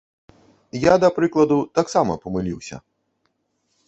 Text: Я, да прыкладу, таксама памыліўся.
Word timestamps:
Я, 0.85 0.93
да 1.03 1.09
прыкладу, 1.17 1.57
таксама 1.79 2.13
памыліўся. 2.23 2.81